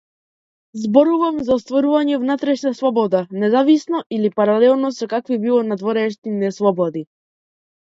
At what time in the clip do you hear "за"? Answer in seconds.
1.49-1.53